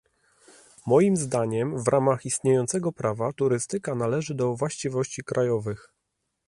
Moim 0.87 1.17
zdaniem 1.17 1.83
w 1.83 1.87
ramach 1.87 2.25
istniejącego 2.25 2.91
prawa 2.91 3.33
turystyka 3.33 3.95
należy 3.95 4.35
do 4.35 4.55
właściwości 4.55 5.23
krajowych 5.23 5.93